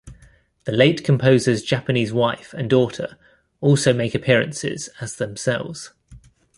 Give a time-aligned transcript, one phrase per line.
[0.65, 3.19] The late composer's Japanese wife and daughter
[3.59, 5.91] also make appearances as themselves.